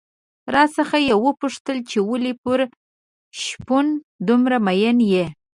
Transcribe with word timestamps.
راڅخه 0.53 0.97
یې 1.07 1.15
وپوښتل 1.25 1.77
چې 1.89 1.97
ولې 2.09 2.33
پر 2.43 2.59
شپون 3.43 3.85
دومره 4.27 4.57
مين 4.65 4.97
يې؟ 5.11 5.25